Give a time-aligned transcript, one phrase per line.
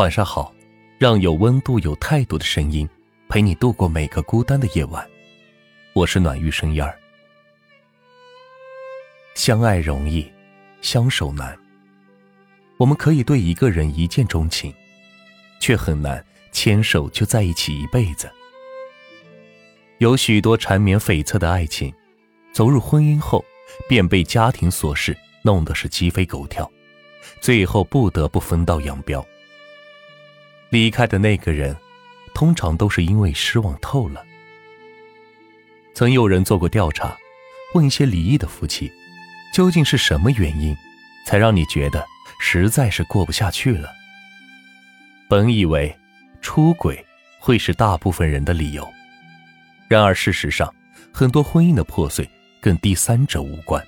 [0.00, 0.50] 晚上好，
[0.96, 2.88] 让有温度、有态度的声音
[3.28, 5.06] 陪你度过每个孤单的夜晚。
[5.92, 6.98] 我是暖玉生烟儿。
[9.34, 10.26] 相爱容易，
[10.80, 11.54] 相守难。
[12.78, 14.74] 我们可以对一个人一见钟情，
[15.60, 18.32] 却很难牵手就在一起一辈子。
[19.98, 21.92] 有许多缠绵悱恻的爱情，
[22.54, 23.44] 走入婚姻后
[23.86, 26.72] 便被家庭琐事弄得是鸡飞狗跳，
[27.42, 29.22] 最后不得不分道扬镳。
[30.70, 31.76] 离开的那个人，
[32.32, 34.24] 通常都是因为失望透了。
[35.94, 37.16] 曾有人做过调查，
[37.74, 38.90] 问一些离异的夫妻，
[39.52, 40.74] 究竟是什么原因，
[41.26, 42.06] 才让你觉得
[42.40, 43.90] 实在是过不下去了？
[45.28, 45.94] 本以为
[46.40, 47.04] 出轨
[47.40, 48.88] 会是大部分人的理由，
[49.88, 50.72] 然而事实上，
[51.12, 52.28] 很多婚姻的破碎
[52.60, 53.84] 跟第三者无关。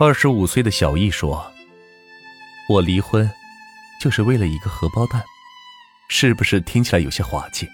[0.00, 1.52] 二十五岁的小易说
[2.70, 3.30] ：“我离婚。”
[4.02, 5.22] 就是为了一个荷包蛋，
[6.08, 7.68] 是不是听起来有些滑稽？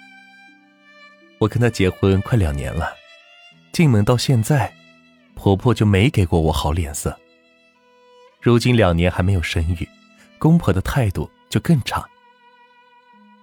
[1.39, 2.93] 我跟他结婚快两年了，
[3.73, 4.71] 进门到现在，
[5.35, 7.19] 婆婆就没给过我好脸色。
[8.43, 9.89] 如今两年还没有生育，
[10.39, 12.07] 公婆的态度就更差。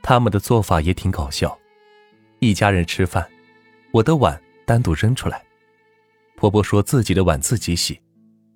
[0.04, 1.58] 他们的做法也挺搞笑，
[2.38, 3.28] 一家人吃饭，
[3.94, 5.44] 我的碗单独扔出来，
[6.36, 8.00] 婆婆说自己的碗自己洗，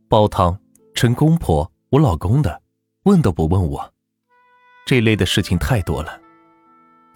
[0.07, 0.55] 煲汤
[0.93, 2.61] 称公婆我老公的，
[3.05, 3.91] 问都不问我。
[4.85, 6.19] 这类的事情太多了，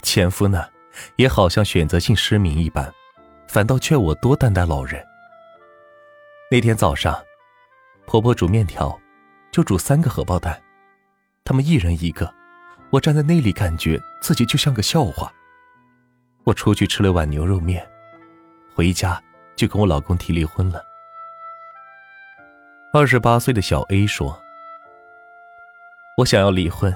[0.03, 0.67] 前夫呢，
[1.15, 2.93] 也好像选择性失明一般，
[3.47, 5.03] 反倒劝我多担待老人。
[6.51, 7.19] 那天早上，
[8.05, 8.99] 婆婆煮面条，
[9.51, 10.61] 就煮三个荷包蛋，
[11.43, 12.31] 他们一人一个，
[12.91, 15.33] 我站在那里，感觉自己就像个笑话。
[16.43, 17.83] 我出去吃了碗牛肉面，
[18.75, 19.19] 回家
[19.55, 20.83] 就跟我老公提离婚了。
[22.93, 24.39] 二十八岁的小 A 说
[26.19, 26.95] ：“我想要离婚。”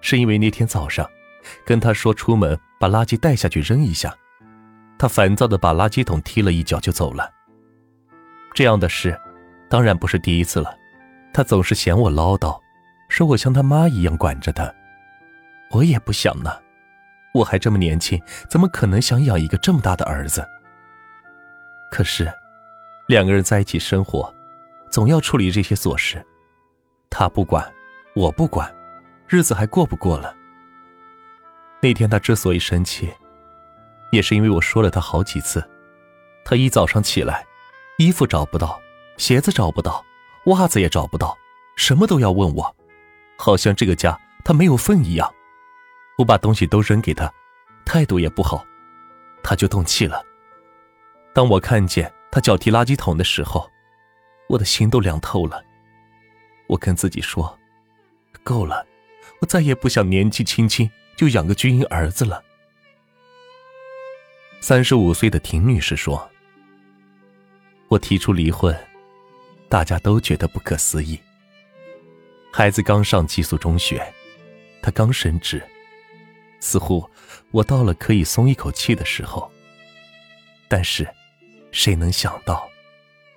[0.00, 1.08] 是因为那天早上，
[1.64, 4.14] 跟他说出门把垃圾带下去扔一下，
[4.98, 7.30] 他烦躁的把垃圾桶踢了一脚就走了。
[8.54, 9.18] 这样的事，
[9.68, 10.76] 当然不是第一次了。
[11.32, 12.58] 他总是嫌我唠叨，
[13.08, 14.72] 说我像他妈一样管着他。
[15.70, 16.50] 我也不想呢，
[17.34, 20.44] 我还这么年轻，怎么可能想养一个这么大的儿子？
[21.90, 22.32] 可是，
[23.06, 24.34] 两个人在一起生活，
[24.90, 26.24] 总要处理这些琐事，
[27.10, 27.70] 他不管，
[28.14, 28.74] 我不管。
[29.28, 30.34] 日子还过不过了？
[31.82, 33.12] 那天他之所以生气，
[34.10, 35.62] 也是因为我说了他好几次。
[36.46, 37.46] 他一早上起来，
[37.98, 38.80] 衣服找不到，
[39.18, 40.02] 鞋子找不到，
[40.46, 41.36] 袜子也找不到，
[41.76, 42.74] 什么都要问我，
[43.36, 45.30] 好像这个家他没有份一样。
[46.16, 47.30] 我把东西都扔给他，
[47.84, 48.64] 态度也不好，
[49.42, 50.24] 他就动气了。
[51.34, 53.70] 当我看见他脚踢垃圾桶的时候，
[54.48, 55.62] 我的心都凉透了。
[56.66, 57.58] 我跟自己说，
[58.42, 58.87] 够了。
[59.40, 62.42] 我再也不想年纪轻轻就养个军营儿子了。
[64.60, 66.28] 三十五岁的婷女士说
[67.86, 68.76] ：“我提出离婚，
[69.68, 71.18] 大家都觉得不可思议。
[72.52, 74.12] 孩子刚上寄宿中学，
[74.82, 75.62] 他刚升职，
[76.58, 77.08] 似乎
[77.52, 79.48] 我到了可以松一口气的时候。
[80.66, 81.08] 但是，
[81.70, 82.68] 谁能想到，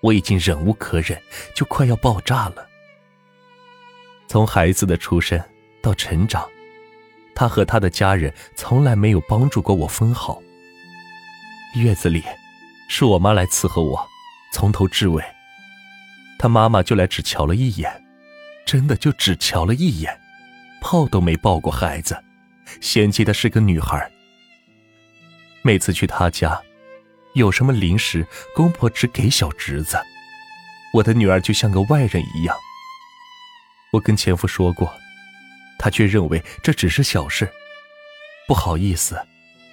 [0.01, 1.21] 我已经忍无可忍，
[1.53, 2.67] 就快要爆炸了。
[4.27, 5.39] 从孩子的出生。”
[5.81, 6.47] 到成长，
[7.33, 10.41] 他和他的家人从来没有帮助过我分毫。
[11.75, 12.23] 月子里，
[12.87, 14.07] 是我妈来伺候我，
[14.53, 15.23] 从头至尾，
[16.37, 17.89] 他妈妈就来只瞧了一眼，
[18.65, 20.19] 真的就只瞧了一眼，
[20.81, 22.21] 抱都没抱过孩子，
[22.81, 24.11] 嫌弃她是个女孩。
[25.63, 26.61] 每次去他家，
[27.33, 29.97] 有什么零食，公婆只给小侄子，
[30.93, 32.55] 我的女儿就像个外人一样。
[33.93, 34.91] 我跟前夫说过。
[35.81, 37.49] 他却认为这只是小事，
[38.47, 39.19] 不好意思，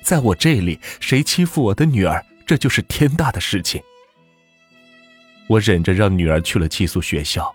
[0.02, 3.82] 在我这里，谁欺负我的女儿，这就是天大的事情。
[5.48, 7.54] 我忍着让女儿去了寄宿学校，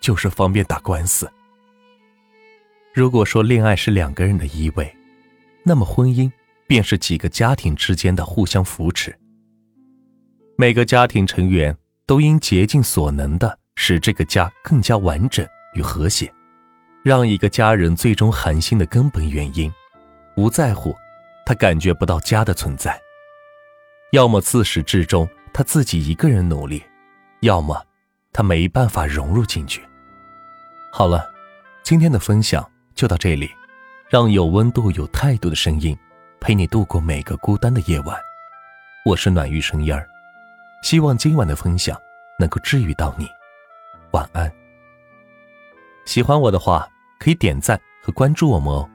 [0.00, 1.30] 就是方便打官司。
[2.92, 4.90] 如果说恋爱是两个人的依偎，
[5.62, 6.28] 那么婚姻
[6.66, 9.16] 便是几个家庭之间的互相扶持。
[10.58, 11.76] 每个家庭成员
[12.06, 16.32] 都应竭尽所能的使这个家更加完整与和谐。
[17.04, 19.70] 让一个家人最终寒心的根本原因，
[20.36, 20.96] 无在乎
[21.44, 22.98] 他感觉不到家的存在，
[24.12, 26.82] 要么自始至终他自己一个人努力，
[27.40, 27.84] 要么
[28.32, 29.86] 他没办法融入进去。
[30.90, 31.30] 好了，
[31.82, 33.50] 今天的分享就到这里，
[34.08, 35.94] 让有温度、有态度的声音
[36.40, 38.18] 陪你度过每个孤单的夜晚。
[39.04, 40.08] 我是暖玉声音儿，
[40.82, 42.00] 希望今晚的分享
[42.38, 43.28] 能够治愈到你。
[44.12, 44.50] 晚安。
[46.06, 46.88] 喜欢我的话。
[47.24, 48.86] 可以点赞和关注我们哦。